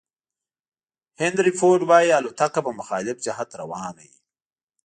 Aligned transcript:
هینري 1.19 1.53
فورد 1.59 1.81
وایي 1.89 2.11
الوتکه 2.19 2.59
په 2.65 2.71
مخالف 2.79 3.17
جهت 3.25 3.49
روانه 3.61 3.91
وي. 3.97 4.11